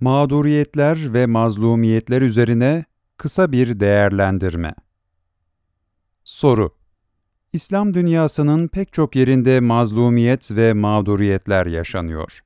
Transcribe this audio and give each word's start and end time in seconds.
Mağduriyetler 0.00 1.14
ve 1.14 1.26
mazlumiyetler 1.26 2.22
üzerine 2.22 2.84
kısa 3.16 3.52
bir 3.52 3.80
değerlendirme. 3.80 4.74
Soru: 6.24 6.74
İslam 7.52 7.94
dünyasının 7.94 8.68
pek 8.68 8.92
çok 8.92 9.16
yerinde 9.16 9.60
mazlumiyet 9.60 10.50
ve 10.50 10.72
mağduriyetler 10.72 11.66
yaşanıyor. 11.66 12.44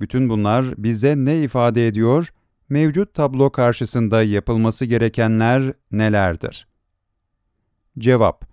Bütün 0.00 0.28
bunlar 0.28 0.74
bize 0.78 1.14
ne 1.16 1.42
ifade 1.42 1.86
ediyor? 1.86 2.32
Mevcut 2.68 3.14
tablo 3.14 3.50
karşısında 3.50 4.22
yapılması 4.22 4.84
gerekenler 4.84 5.72
nelerdir? 5.92 6.66
Cevap: 7.98 8.44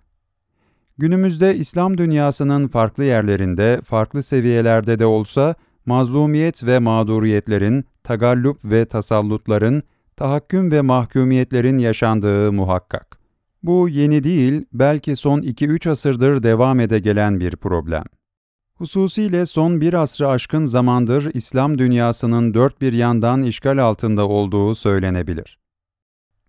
Günümüzde 0.98 1.56
İslam 1.56 1.98
dünyasının 1.98 2.68
farklı 2.68 3.04
yerlerinde, 3.04 3.80
farklı 3.84 4.22
seviyelerde 4.22 4.98
de 4.98 5.06
olsa 5.06 5.54
mazlumiyet 5.86 6.64
ve 6.66 6.78
mağduriyetlerin, 6.78 7.84
tagallup 8.04 8.64
ve 8.64 8.84
tasallutların, 8.84 9.82
tahakküm 10.16 10.70
ve 10.70 10.80
mahkumiyetlerin 10.80 11.78
yaşandığı 11.78 12.52
muhakkak. 12.52 13.18
Bu 13.62 13.88
yeni 13.88 14.24
değil, 14.24 14.64
belki 14.72 15.16
son 15.16 15.40
2-3 15.40 15.90
asırdır 15.90 16.42
devam 16.42 16.80
ede 16.80 16.98
gelen 16.98 17.40
bir 17.40 17.56
problem. 17.56 18.04
Hususiyle 18.74 19.46
son 19.46 19.80
bir 19.80 19.94
asrı 19.94 20.28
aşkın 20.28 20.64
zamandır 20.64 21.30
İslam 21.34 21.78
dünyasının 21.78 22.54
dört 22.54 22.80
bir 22.80 22.92
yandan 22.92 23.42
işgal 23.42 23.78
altında 23.78 24.28
olduğu 24.28 24.74
söylenebilir. 24.74 25.58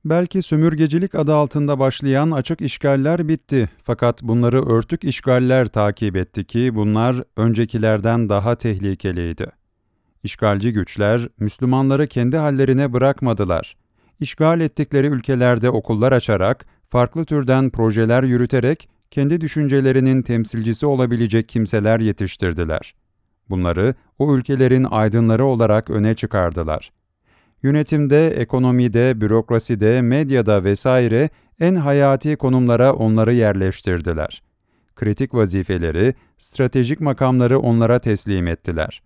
Belki 0.05 0.41
sömürgecilik 0.41 1.15
adı 1.15 1.35
altında 1.35 1.79
başlayan 1.79 2.31
açık 2.31 2.61
işgaller 2.61 3.27
bitti 3.27 3.69
fakat 3.83 4.23
bunları 4.23 4.65
örtük 4.69 5.03
işgaller 5.03 5.67
takip 5.67 6.15
etti 6.15 6.43
ki 6.45 6.75
bunlar 6.75 7.23
öncekilerden 7.37 8.29
daha 8.29 8.55
tehlikeliydi. 8.55 9.47
İşgalci 10.23 10.73
güçler 10.73 11.27
Müslümanları 11.39 12.07
kendi 12.07 12.37
hallerine 12.37 12.93
bırakmadılar. 12.93 13.75
İşgal 14.19 14.59
ettikleri 14.59 15.07
ülkelerde 15.07 15.69
okullar 15.69 16.11
açarak, 16.11 16.65
farklı 16.89 17.25
türden 17.25 17.69
projeler 17.69 18.23
yürüterek 18.23 18.89
kendi 19.11 19.41
düşüncelerinin 19.41 20.21
temsilcisi 20.21 20.85
olabilecek 20.85 21.49
kimseler 21.49 21.99
yetiştirdiler. 21.99 22.95
Bunları 23.49 23.95
o 24.19 24.35
ülkelerin 24.35 24.87
aydınları 24.91 25.45
olarak 25.45 25.89
öne 25.89 26.15
çıkardılar. 26.15 26.91
Yönetimde, 27.63 28.29
ekonomide, 28.29 29.21
bürokraside, 29.21 30.01
medyada 30.01 30.63
vesaire 30.63 31.29
en 31.59 31.75
hayati 31.75 32.35
konumlara 32.35 32.93
onları 32.93 33.33
yerleştirdiler. 33.33 34.43
Kritik 34.95 35.33
vazifeleri, 35.33 36.13
stratejik 36.37 36.99
makamları 36.99 37.59
onlara 37.59 37.99
teslim 37.99 38.47
ettiler. 38.47 39.01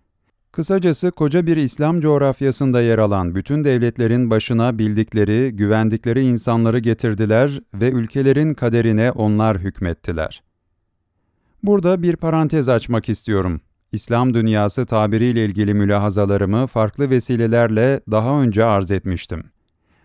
Kısacası 0.52 1.10
koca 1.10 1.46
bir 1.46 1.56
İslam 1.56 2.00
coğrafyasında 2.00 2.80
yer 2.80 2.98
alan 2.98 3.34
bütün 3.34 3.64
devletlerin 3.64 4.30
başına 4.30 4.78
bildikleri, 4.78 5.50
güvendikleri 5.56 6.24
insanları 6.24 6.78
getirdiler 6.78 7.60
ve 7.74 7.90
ülkelerin 7.90 8.54
kaderine 8.54 9.10
onlar 9.10 9.58
hükmettiler. 9.58 10.42
Burada 11.62 12.02
bir 12.02 12.16
parantez 12.16 12.68
açmak 12.68 13.08
istiyorum. 13.08 13.60
İslam 13.92 14.34
dünyası 14.34 14.86
tabiriyle 14.86 15.44
ilgili 15.44 15.74
mülahazalarımı 15.74 16.66
farklı 16.66 17.10
vesilelerle 17.10 18.00
daha 18.10 18.42
önce 18.42 18.64
arz 18.64 18.90
etmiştim. 18.90 19.44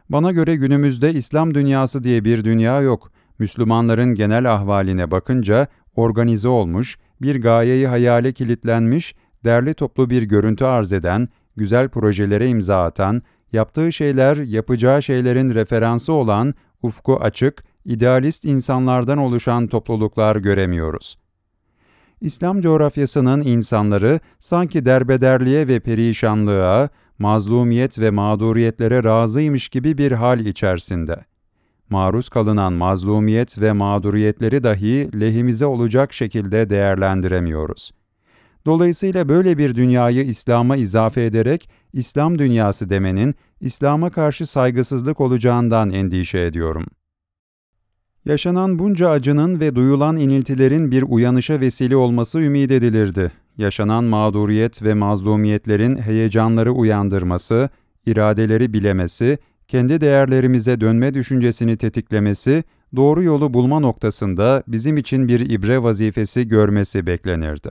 Bana 0.10 0.32
göre 0.32 0.56
günümüzde 0.56 1.14
İslam 1.14 1.54
dünyası 1.54 2.04
diye 2.04 2.26
bir 2.26 2.44
dünya 2.44 2.82
yok. 2.82 3.12
Müslümanların 3.40 4.16
genel 4.16 4.54
ahvaline 4.54 5.12
bakınca 5.12 5.68
organize 5.96 6.48
olmuş, 6.48 6.98
bir 7.22 7.42
gayeyi 7.42 7.88
hayale 7.88 8.32
kilitlenmiş, 8.34 9.16
derli 9.46 9.74
toplu 9.74 10.10
bir 10.10 10.24
görüntü 10.24 10.66
arz 10.66 10.94
eden, 10.94 11.30
güzel 11.56 11.90
projelere 11.90 12.48
imza 12.48 12.84
atan, 12.84 13.22
yaptığı 13.52 13.92
şeyler, 13.92 14.38
yapacağı 14.38 15.04
şeylerin 15.04 15.54
referansı 15.54 16.14
olan, 16.14 16.54
ufku 16.82 17.16
açık, 17.16 17.64
idealist 17.86 18.46
insanlardan 18.46 19.18
oluşan 19.18 19.68
topluluklar 19.68 20.36
göremiyoruz. 20.36 21.18
İslam 22.22 22.62
coğrafyasının 22.62 23.42
insanları 23.42 24.20
sanki 24.40 24.86
derbederliğe 24.86 25.68
ve 25.68 25.80
perişanlığa, 25.80 26.90
mazlumiyet 27.20 28.00
ve 28.00 28.10
mağduriyetlere 28.10 29.04
razıymış 29.04 29.70
gibi 29.70 29.98
bir 29.98 30.12
hal 30.12 30.46
içerisinde. 30.46 31.26
Maruz 31.90 32.30
kalınan 32.30 32.74
mazlumiyet 32.74 33.62
ve 33.62 33.72
mağduriyetleri 33.72 34.64
dahi 34.64 35.10
lehimize 35.20 35.66
olacak 35.66 36.14
şekilde 36.14 36.70
değerlendiremiyoruz. 36.70 37.92
Dolayısıyla 38.66 39.30
böyle 39.30 39.58
bir 39.58 39.76
dünyayı 39.76 40.24
İslam'a 40.24 40.76
izafe 40.76 41.26
ederek 41.26 41.70
İslam 41.94 42.40
dünyası 42.40 42.90
demenin 42.90 43.36
İslam'a 43.62 44.10
karşı 44.10 44.46
saygısızlık 44.46 45.22
olacağından 45.22 45.92
endişe 45.92 46.40
ediyorum. 46.40 46.86
Yaşanan 48.26 48.80
bunca 48.80 49.10
acının 49.10 49.60
ve 49.60 49.76
duyulan 49.76 50.18
iniltilerin 50.18 50.92
bir 50.92 51.04
uyanışa 51.08 51.60
vesile 51.60 51.96
olması 51.96 52.40
ümit 52.40 52.72
edilirdi. 52.72 53.32
Yaşanan 53.58 54.04
mağduriyet 54.04 54.84
ve 54.84 54.94
mazlumiyetlerin 54.94 55.98
heyecanları 55.98 56.72
uyandırması, 56.72 57.70
iradeleri 58.06 58.74
bilemesi, 58.74 59.38
kendi 59.68 60.02
değerlerimize 60.02 60.82
dönme 60.82 61.14
düşüncesini 61.14 61.78
tetiklemesi, 61.78 62.64
doğru 62.96 63.24
yolu 63.24 63.54
bulma 63.54 63.80
noktasında 63.80 64.64
bizim 64.68 64.98
için 64.98 65.28
bir 65.28 65.50
ibre 65.50 65.84
vazifesi 65.84 66.48
görmesi 66.48 67.06
beklenirdi. 67.06 67.70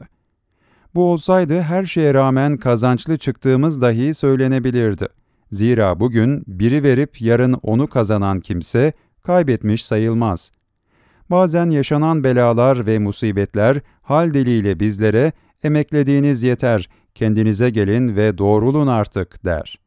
Bu 0.94 1.04
olsaydı 1.04 1.60
her 1.60 1.84
şeye 1.84 2.14
rağmen 2.14 2.56
kazançlı 2.56 3.18
çıktığımız 3.18 3.82
dahi 3.82 4.14
söylenebilirdi. 4.14 5.08
Zira 5.52 6.00
bugün 6.00 6.44
biri 6.46 6.82
verip 6.82 7.20
yarın 7.20 7.52
onu 7.62 7.86
kazanan 7.86 8.40
kimse 8.40 8.92
kaybetmiş 9.22 9.84
sayılmaz. 9.84 10.52
Bazen 11.30 11.70
yaşanan 11.70 12.24
belalar 12.24 12.86
ve 12.86 12.98
musibetler 12.98 13.80
hal 14.02 14.34
diliyle 14.34 14.80
bizlere 14.80 15.32
emeklediğiniz 15.62 16.42
yeter, 16.42 16.88
kendinize 17.14 17.70
gelin 17.70 18.16
ve 18.16 18.38
doğrulun 18.38 18.86
artık 18.86 19.44
der. 19.44 19.78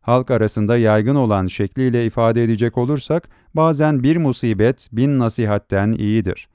Halk 0.00 0.30
arasında 0.30 0.76
yaygın 0.76 1.14
olan 1.14 1.46
şekliyle 1.46 2.06
ifade 2.06 2.44
edecek 2.44 2.78
olursak, 2.78 3.28
bazen 3.54 4.02
bir 4.02 4.16
musibet 4.16 4.88
bin 4.92 5.18
nasihatten 5.18 5.92
iyidir. 5.92 6.48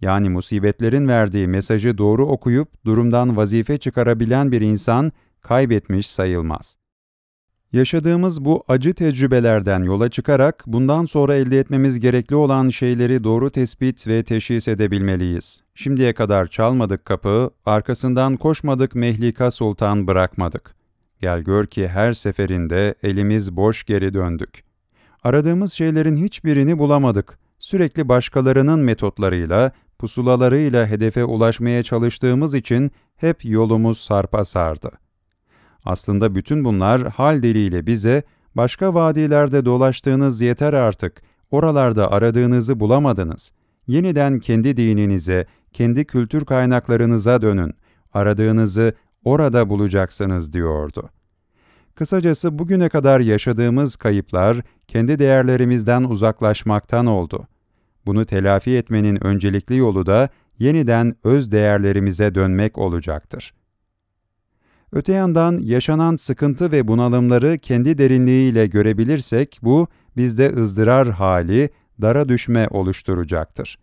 Yani 0.00 0.28
musibetlerin 0.28 1.08
verdiği 1.08 1.48
mesajı 1.48 1.98
doğru 1.98 2.26
okuyup 2.26 2.84
durumdan 2.84 3.36
vazife 3.36 3.78
çıkarabilen 3.78 4.52
bir 4.52 4.60
insan 4.60 5.12
kaybetmiş 5.40 6.10
sayılmaz. 6.10 6.76
Yaşadığımız 7.72 8.44
bu 8.44 8.64
acı 8.68 8.94
tecrübelerden 8.94 9.82
yola 9.82 10.08
çıkarak 10.08 10.64
bundan 10.66 11.06
sonra 11.06 11.34
elde 11.34 11.58
etmemiz 11.58 12.00
gerekli 12.00 12.36
olan 12.36 12.70
şeyleri 12.70 13.24
doğru 13.24 13.50
tespit 13.50 14.08
ve 14.08 14.22
teşhis 14.22 14.68
edebilmeliyiz. 14.68 15.62
Şimdiye 15.74 16.12
kadar 16.12 16.46
çalmadık 16.46 17.04
kapı, 17.04 17.50
arkasından 17.66 18.36
koşmadık 18.36 18.94
mehlika 18.94 19.50
sultan 19.50 20.06
bırakmadık. 20.06 20.74
Gel 21.20 21.40
gör 21.40 21.66
ki 21.66 21.88
her 21.88 22.12
seferinde 22.12 22.94
elimiz 23.02 23.56
boş 23.56 23.84
geri 23.84 24.14
döndük. 24.14 24.64
Aradığımız 25.24 25.72
şeylerin 25.72 26.16
hiçbirini 26.16 26.78
bulamadık. 26.78 27.38
Sürekli 27.58 28.08
başkalarının 28.08 28.80
metotlarıyla, 28.80 29.72
pusulalarıyla 29.98 30.86
hedefe 30.86 31.24
ulaşmaya 31.24 31.82
çalıştığımız 31.82 32.54
için 32.54 32.90
hep 33.16 33.44
yolumuz 33.44 33.98
sarpa 33.98 34.44
sardı. 34.44 35.05
Aslında 35.86 36.34
bütün 36.34 36.64
bunlar 36.64 37.02
hal 37.02 37.42
diliyle 37.42 37.86
bize, 37.86 38.22
başka 38.54 38.94
vadilerde 38.94 39.64
dolaştığınız 39.64 40.40
yeter 40.40 40.72
artık, 40.72 41.22
oralarda 41.50 42.12
aradığınızı 42.12 42.80
bulamadınız. 42.80 43.52
Yeniden 43.86 44.38
kendi 44.38 44.76
dininize, 44.76 45.46
kendi 45.72 46.04
kültür 46.04 46.44
kaynaklarınıza 46.44 47.42
dönün. 47.42 47.74
Aradığınızı 48.14 48.92
orada 49.24 49.68
bulacaksınız 49.68 50.52
diyordu. 50.52 51.10
Kısacası 51.94 52.58
bugüne 52.58 52.88
kadar 52.88 53.20
yaşadığımız 53.20 53.96
kayıplar 53.96 54.56
kendi 54.88 55.18
değerlerimizden 55.18 56.04
uzaklaşmaktan 56.04 57.06
oldu. 57.06 57.46
Bunu 58.06 58.24
telafi 58.24 58.70
etmenin 58.76 59.24
öncelikli 59.24 59.76
yolu 59.76 60.06
da 60.06 60.28
yeniden 60.58 61.16
öz 61.24 61.52
değerlerimize 61.52 62.34
dönmek 62.34 62.78
olacaktır. 62.78 63.54
Öte 64.92 65.12
yandan 65.12 65.60
yaşanan 65.62 66.16
sıkıntı 66.16 66.72
ve 66.72 66.88
bunalımları 66.88 67.58
kendi 67.58 67.98
derinliğiyle 67.98 68.66
görebilirsek 68.66 69.58
bu 69.62 69.88
bizde 70.16 70.54
ızdırar 70.56 71.08
hali, 71.08 71.70
dara 72.02 72.28
düşme 72.28 72.68
oluşturacaktır. 72.70 73.78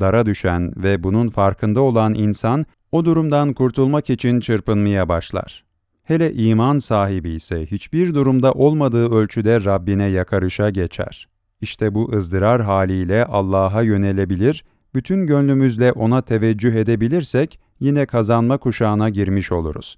Dara 0.00 0.26
düşen 0.26 0.72
ve 0.76 1.02
bunun 1.02 1.28
farkında 1.28 1.80
olan 1.80 2.14
insan 2.14 2.66
o 2.92 3.04
durumdan 3.04 3.52
kurtulmak 3.52 4.10
için 4.10 4.40
çırpınmaya 4.40 5.08
başlar. 5.08 5.64
Hele 6.02 6.32
iman 6.32 6.78
sahibi 6.78 7.30
ise 7.30 7.66
hiçbir 7.66 8.14
durumda 8.14 8.52
olmadığı 8.52 9.10
ölçüde 9.14 9.64
Rabbine 9.64 10.04
yakarışa 10.06 10.70
geçer. 10.70 11.28
İşte 11.60 11.94
bu 11.94 12.12
ızdırar 12.12 12.62
haliyle 12.62 13.24
Allah'a 13.24 13.82
yönelebilir, 13.82 14.64
bütün 14.94 15.26
gönlümüzle 15.26 15.92
ona 15.92 16.22
teveccüh 16.22 16.74
edebilirsek 16.74 17.60
yine 17.80 18.06
kazanma 18.06 18.58
kuşağına 18.58 19.08
girmiş 19.08 19.52
oluruz. 19.52 19.96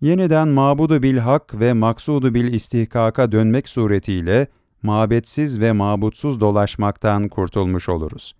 Yeniden 0.00 0.48
mabudu 0.48 1.02
bil 1.02 1.18
hak 1.18 1.60
ve 1.60 1.72
maksudu 1.72 2.34
bil 2.34 2.52
istihkaka 2.52 3.32
dönmek 3.32 3.68
suretiyle 3.68 4.46
mabetsiz 4.82 5.60
ve 5.60 5.72
mabutsuz 5.72 6.40
dolaşmaktan 6.40 7.28
kurtulmuş 7.28 7.88
oluruz. 7.88 8.34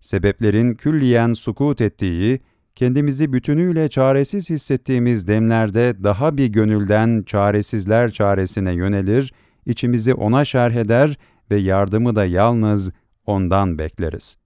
Sebeplerin 0.00 0.74
külliyen 0.74 1.32
sukut 1.32 1.80
ettiği, 1.80 2.40
kendimizi 2.74 3.32
bütünüyle 3.32 3.88
çaresiz 3.88 4.50
hissettiğimiz 4.50 5.28
demlerde 5.28 5.94
daha 6.02 6.36
bir 6.36 6.46
gönülden 6.46 7.22
çaresizler 7.22 8.10
çaresine 8.10 8.72
yönelir, 8.72 9.34
içimizi 9.66 10.14
ona 10.14 10.44
şerh 10.44 10.74
eder 10.74 11.18
ve 11.50 11.56
yardımı 11.56 12.16
da 12.16 12.24
yalnız 12.24 12.92
ondan 13.26 13.78
bekleriz. 13.78 14.43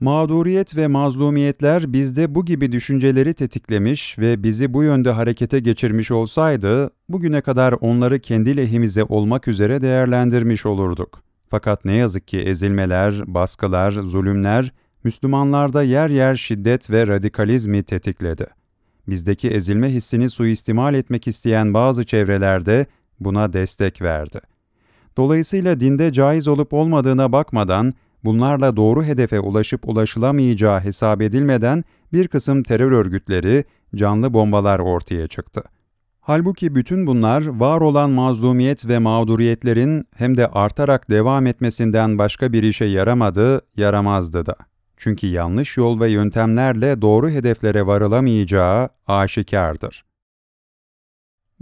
Mağduriyet 0.00 0.76
ve 0.76 0.86
mazlumiyetler 0.86 1.92
bizde 1.92 2.34
bu 2.34 2.44
gibi 2.44 2.72
düşünceleri 2.72 3.34
tetiklemiş 3.34 4.18
ve 4.18 4.42
bizi 4.42 4.74
bu 4.74 4.82
yönde 4.82 5.10
harekete 5.10 5.60
geçirmiş 5.60 6.10
olsaydı, 6.10 6.90
bugüne 7.08 7.40
kadar 7.40 7.74
onları 7.80 8.18
kendi 8.20 8.56
lehimize 8.56 9.04
olmak 9.04 9.48
üzere 9.48 9.82
değerlendirmiş 9.82 10.66
olurduk. 10.66 11.22
Fakat 11.48 11.84
ne 11.84 11.96
yazık 11.96 12.28
ki 12.28 12.38
ezilmeler, 12.38 13.14
baskılar, 13.26 13.92
zulümler, 13.92 14.72
Müslümanlarda 15.04 15.82
yer 15.82 16.10
yer 16.10 16.36
şiddet 16.36 16.90
ve 16.90 17.06
radikalizmi 17.06 17.82
tetikledi. 17.82 18.46
Bizdeki 19.08 19.48
ezilme 19.48 19.88
hissini 19.88 20.30
suistimal 20.30 20.94
etmek 20.94 21.28
isteyen 21.28 21.74
bazı 21.74 22.04
çevrelerde 22.04 22.86
buna 23.20 23.52
destek 23.52 24.02
verdi. 24.02 24.40
Dolayısıyla 25.16 25.80
dinde 25.80 26.12
caiz 26.12 26.48
olup 26.48 26.72
olmadığına 26.72 27.32
bakmadan, 27.32 27.94
bunlarla 28.24 28.76
doğru 28.76 29.04
hedefe 29.04 29.40
ulaşıp 29.40 29.88
ulaşılamayacağı 29.88 30.80
hesap 30.80 31.22
edilmeden 31.22 31.84
bir 32.12 32.28
kısım 32.28 32.62
terör 32.62 32.92
örgütleri, 32.92 33.64
canlı 33.94 34.34
bombalar 34.34 34.78
ortaya 34.78 35.28
çıktı. 35.28 35.62
Halbuki 36.20 36.74
bütün 36.74 37.06
bunlar 37.06 37.46
var 37.46 37.80
olan 37.80 38.10
mazlumiyet 38.10 38.88
ve 38.88 38.98
mağduriyetlerin 38.98 40.04
hem 40.16 40.36
de 40.36 40.48
artarak 40.48 41.10
devam 41.10 41.46
etmesinden 41.46 42.18
başka 42.18 42.52
bir 42.52 42.62
işe 42.62 42.84
yaramadı, 42.84 43.60
yaramazdı 43.76 44.46
da. 44.46 44.56
Çünkü 44.96 45.26
yanlış 45.26 45.76
yol 45.76 46.00
ve 46.00 46.10
yöntemlerle 46.10 47.02
doğru 47.02 47.28
hedeflere 47.30 47.86
varılamayacağı 47.86 48.88
aşikardır. 49.06 50.04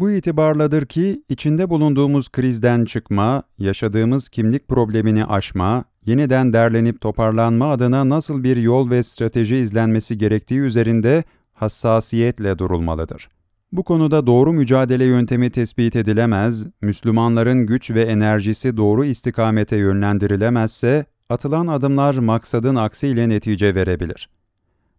Bu 0.03 0.11
itibarladır 0.11 0.87
ki 0.87 1.23
içinde 1.29 1.71
bulunduğumuz 1.71 2.29
krizden 2.29 2.85
çıkma, 2.85 3.43
yaşadığımız 3.59 4.29
kimlik 4.29 4.69
problemini 4.69 5.27
aşma, 5.27 5.85
yeniden 6.07 6.53
derlenip 6.53 7.01
toparlanma 7.01 7.71
adına 7.71 8.09
nasıl 8.09 8.45
bir 8.45 8.57
yol 8.57 8.91
ve 8.91 9.03
strateji 9.03 9.57
izlenmesi 9.57 10.19
gerektiği 10.19 10.61
üzerinde 10.61 11.25
hassasiyetle 11.53 12.59
durulmalıdır. 12.59 13.29
Bu 13.73 13.83
konuda 13.83 14.27
doğru 14.27 14.53
mücadele 14.53 15.05
yöntemi 15.05 15.51
tespit 15.51 15.97
edilemez, 15.97 16.67
Müslümanların 16.81 17.67
güç 17.67 17.91
ve 17.91 18.03
enerjisi 18.03 18.77
doğru 18.77 19.05
istikamete 19.05 19.77
yönlendirilemezse, 19.77 21.07
atılan 21.29 21.67
adımlar 21.67 22.15
maksadın 22.15 22.75
aksiyle 22.75 23.29
netice 23.29 23.75
verebilir. 23.75 24.29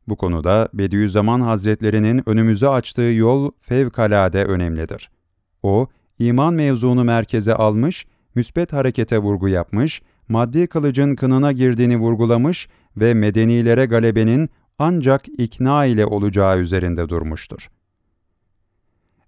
Bu 0.07 0.15
konuda 0.15 0.69
Bediüzzaman 0.73 1.41
Hazretlerinin 1.41 2.29
önümüze 2.29 2.67
açtığı 2.67 3.01
yol 3.01 3.51
fevkalade 3.61 4.45
önemlidir. 4.45 5.09
O, 5.63 5.87
iman 6.19 6.53
mevzunu 6.53 7.03
merkeze 7.03 7.53
almış, 7.53 8.05
müsbet 8.35 8.73
harekete 8.73 9.17
vurgu 9.17 9.47
yapmış, 9.47 10.01
maddi 10.27 10.67
kılıcın 10.67 11.15
kınına 11.15 11.51
girdiğini 11.51 11.97
vurgulamış 11.97 12.67
ve 12.97 13.13
medenilere 13.13 13.85
galebenin 13.85 14.49
ancak 14.79 15.27
ikna 15.37 15.85
ile 15.85 16.05
olacağı 16.05 16.59
üzerinde 16.59 17.09
durmuştur. 17.09 17.69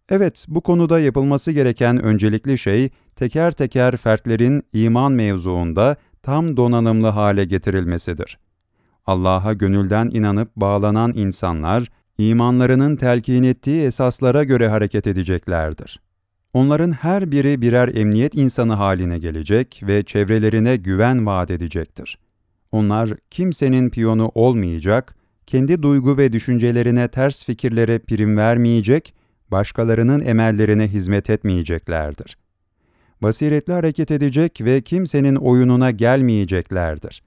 Evet, 0.10 0.45
bu 0.48 0.62
konuda 0.62 1.00
yapılması 1.00 1.51
gereken 1.51 2.04
öncelikli 2.04 2.57
şey, 2.57 2.89
teker 3.16 3.51
teker 3.51 3.98
fertlerin 3.98 4.63
iman 4.74 5.12
mevzuunda 5.12 5.95
tam 6.24 6.57
donanımlı 6.57 7.07
hale 7.07 7.45
getirilmesidir. 7.45 8.38
Allah'a 9.07 9.54
gönülden 9.54 10.10
inanıp 10.13 10.56
bağlanan 10.56 11.13
insanlar, 11.16 11.92
imanlarının 12.18 12.96
telkin 12.96 13.44
ettiği 13.44 13.81
esaslara 13.81 14.44
göre 14.44 14.68
hareket 14.68 15.07
edeceklerdir. 15.07 16.00
Onların 16.54 16.92
her 16.92 17.31
biri 17.31 17.62
birer 17.62 17.96
emniyet 17.96 18.36
insanı 18.36 18.74
haline 18.74 19.18
gelecek 19.19 19.81
ve 19.88 20.04
çevrelerine 20.04 20.75
güven 20.75 21.25
vaat 21.25 21.52
edecektir. 21.52 22.18
Onlar 22.72 23.10
kimsenin 23.31 23.90
piyonu 23.90 24.31
olmayacak, 24.36 25.16
kendi 25.48 25.81
duygu 25.81 26.18
ve 26.18 26.34
düşüncelerine 26.34 27.08
ters 27.08 27.46
fikirlere 27.46 28.00
prim 28.00 28.38
vermeyecek, 28.38 29.13
başkalarının 29.51 30.25
emellerine 30.25 30.88
hizmet 30.88 31.30
etmeyeceklerdir. 31.30 32.38
Basiretli 33.22 33.74
hareket 33.74 34.12
edecek 34.12 34.62
ve 34.62 34.81
kimsenin 34.81 35.36
oyununa 35.36 35.92
gelmeyeceklerdir. 35.92 37.24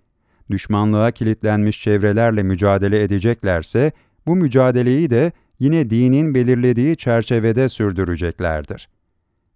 Düşmanlığa 0.51 1.11
kilitlenmiş 1.11 1.83
çevrelerle 1.83 2.43
mücadele 2.43 3.03
edeceklerse, 3.03 3.93
bu 4.27 4.37
mücadeleyi 4.37 5.11
de 5.11 5.33
yine 5.59 5.91
dinin 5.91 6.35
belirlediği 6.35 6.97
çerçevede 6.97 7.69
sürdüreceklerdir. 7.69 8.89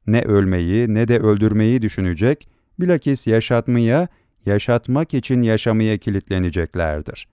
Ne 0.06 0.22
ölmeyi 0.22 0.94
ne 0.94 1.08
de 1.08 1.18
öldürmeyi 1.18 1.82
düşünecek, 1.82 2.48
bilakis 2.80 3.26
yaşatmaya, 3.26 4.08
yaşatmak 4.46 5.14
için 5.14 5.42
yaşamaya 5.42 5.98
kilitleneceklerdir. 5.98 7.28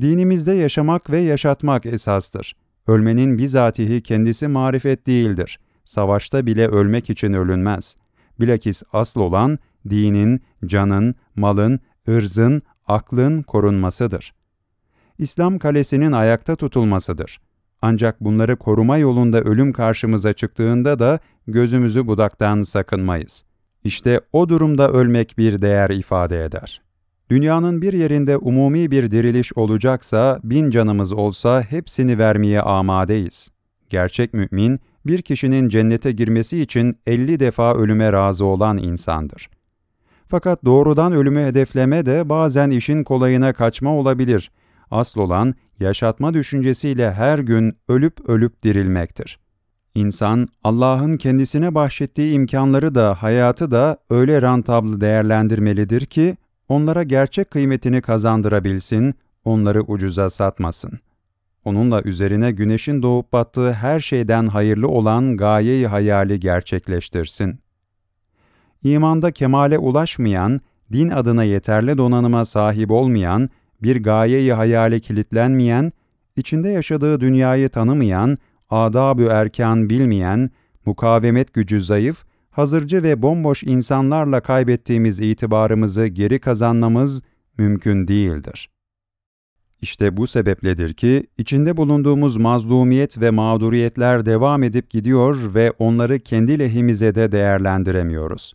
Dinimizde 0.00 0.52
yaşamak 0.52 1.10
ve 1.10 1.18
yaşatmak 1.18 1.86
esastır. 1.86 2.56
Ölmenin 2.86 3.38
bizatihi 3.38 4.00
kendisi 4.00 4.48
marifet 4.48 5.06
değildir. 5.06 5.60
Savaşta 5.84 6.46
bile 6.46 6.68
ölmek 6.68 7.10
için 7.10 7.32
ölünmez. 7.32 7.96
Bilakis 8.40 8.82
asıl 8.92 9.20
olan 9.20 9.58
dinin, 9.90 10.42
canın, 10.66 11.14
malın, 11.36 11.80
ırzın, 12.08 12.62
aklın 12.86 13.42
korunmasıdır. 13.42 14.34
İslam 15.18 15.58
kalesinin 15.58 16.12
ayakta 16.12 16.56
tutulmasıdır. 16.56 17.40
Ancak 17.82 18.20
bunları 18.20 18.56
koruma 18.56 18.98
yolunda 18.98 19.40
ölüm 19.40 19.72
karşımıza 19.72 20.32
çıktığında 20.32 20.98
da 20.98 21.18
gözümüzü 21.46 22.06
budaktan 22.06 22.62
sakınmayız. 22.62 23.44
İşte 23.84 24.20
o 24.32 24.48
durumda 24.48 24.92
ölmek 24.92 25.38
bir 25.38 25.62
değer 25.62 25.90
ifade 25.90 26.44
eder. 26.44 26.82
Dünyanın 27.30 27.82
bir 27.82 27.92
yerinde 27.92 28.36
umumi 28.36 28.90
bir 28.90 29.10
diriliş 29.10 29.52
olacaksa, 29.56 30.40
bin 30.44 30.70
canımız 30.70 31.12
olsa 31.12 31.62
hepsini 31.62 32.18
vermeye 32.18 32.60
amadeyiz. 32.60 33.50
Gerçek 33.88 34.34
mümin, 34.34 34.80
bir 35.06 35.22
kişinin 35.22 35.68
cennete 35.68 36.12
girmesi 36.12 36.60
için 36.60 36.98
elli 37.06 37.40
defa 37.40 37.74
ölüme 37.74 38.12
razı 38.12 38.44
olan 38.44 38.78
insandır. 38.78 39.50
Fakat 40.34 40.64
doğrudan 40.64 41.12
ölümü 41.12 41.40
hedefleme 41.44 42.06
de 42.06 42.28
bazen 42.28 42.70
işin 42.70 43.04
kolayına 43.04 43.52
kaçma 43.52 43.94
olabilir. 43.94 44.50
Asıl 44.90 45.20
olan 45.20 45.54
yaşatma 45.80 46.34
düşüncesiyle 46.34 47.12
her 47.12 47.38
gün 47.38 47.76
ölüp 47.88 48.28
ölüp 48.28 48.62
dirilmektir. 48.62 49.38
İnsan, 49.94 50.48
Allah'ın 50.64 51.16
kendisine 51.16 51.74
bahşettiği 51.74 52.34
imkanları 52.34 52.94
da 52.94 53.22
hayatı 53.22 53.70
da 53.70 53.98
öyle 54.10 54.42
rantablı 54.42 55.00
değerlendirmelidir 55.00 56.06
ki, 56.06 56.36
onlara 56.68 57.02
gerçek 57.02 57.50
kıymetini 57.50 58.02
kazandırabilsin, 58.02 59.14
onları 59.44 59.82
ucuza 59.82 60.30
satmasın. 60.30 60.92
Onunla 61.64 62.02
üzerine 62.02 62.50
güneşin 62.50 63.02
doğup 63.02 63.32
battığı 63.32 63.72
her 63.72 64.00
şeyden 64.00 64.46
hayırlı 64.46 64.88
olan 64.88 65.36
gayeyi 65.36 65.86
hayali 65.86 66.40
gerçekleştirsin. 66.40 67.63
İmanda 68.84 69.30
kemale 69.30 69.78
ulaşmayan, 69.78 70.60
din 70.92 71.10
adına 71.10 71.44
yeterli 71.44 71.98
donanıma 71.98 72.44
sahip 72.44 72.90
olmayan, 72.90 73.50
bir 73.82 74.02
gayeyi 74.02 74.52
hayale 74.52 75.00
kilitlenmeyen, 75.00 75.92
içinde 76.36 76.68
yaşadığı 76.68 77.20
dünyayı 77.20 77.68
tanımayan, 77.68 78.38
adab-ı 78.70 79.24
erkan 79.24 79.88
bilmeyen, 79.88 80.50
mukavemet 80.86 81.54
gücü 81.54 81.80
zayıf, 81.80 82.24
hazırcı 82.50 83.02
ve 83.02 83.22
bomboş 83.22 83.62
insanlarla 83.62 84.40
kaybettiğimiz 84.40 85.20
itibarımızı 85.20 86.06
geri 86.06 86.38
kazanmamız 86.38 87.22
mümkün 87.58 88.08
değildir. 88.08 88.70
İşte 89.80 90.16
bu 90.16 90.26
sebepledir 90.26 90.94
ki 90.94 91.26
içinde 91.38 91.76
bulunduğumuz 91.76 92.36
mazlumiyet 92.36 93.20
ve 93.20 93.30
mağduriyetler 93.30 94.26
devam 94.26 94.62
edip 94.62 94.90
gidiyor 94.90 95.54
ve 95.54 95.72
onları 95.78 96.18
kendi 96.18 96.58
lehimize 96.58 97.14
de 97.14 97.32
değerlendiremiyoruz. 97.32 98.54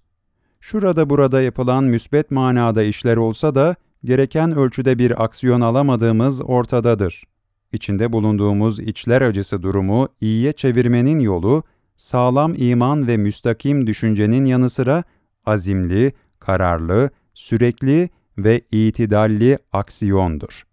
Şurada 0.60 1.10
burada 1.10 1.42
yapılan 1.42 1.84
müsbet 1.84 2.32
manada 2.32 2.84
işler 2.84 3.18
olsa 3.18 3.56
da 3.56 3.76
gereken 4.04 4.56
ölçüde 4.56 4.98
bir 4.98 5.24
aksiyon 5.24 5.62
alamadığımız 5.62 6.42
ortadadır. 6.42 7.24
İçinde 7.72 8.14
bulunduğumuz 8.14 8.80
içler 8.80 9.22
acısı 9.22 9.64
durumu 9.64 10.08
iyiye 10.22 10.54
çevirmenin 10.54 11.20
yolu, 11.20 11.64
sağlam 11.98 12.54
iman 12.58 13.08
ve 13.08 13.18
müstakim 13.18 13.88
düşüncenin 13.88 14.46
yanı 14.46 14.70
sıra 14.70 15.04
azimli, 15.46 16.14
kararlı, 16.40 17.10
sürekli 17.34 18.10
ve 18.38 18.62
itidalli 18.72 19.58
aksiyondur. 19.72 20.69